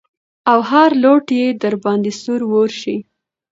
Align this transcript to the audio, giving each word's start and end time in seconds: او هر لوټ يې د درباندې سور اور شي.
او 0.51 0.59
هر 0.69 0.89
لوټ 1.03 1.25
يې 1.39 1.47
د 1.53 1.57
درباندې 1.63 2.11
سور 2.21 2.41
اور 2.55 2.69
شي. 2.81 2.95